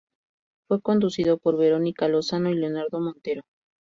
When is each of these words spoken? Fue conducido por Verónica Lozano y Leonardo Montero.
Fue 0.67 0.81
conducido 0.81 1.37
por 1.37 1.57
Verónica 1.59 2.07
Lozano 2.07 2.49
y 2.49 2.55
Leonardo 2.55 2.99
Montero. 2.99 3.43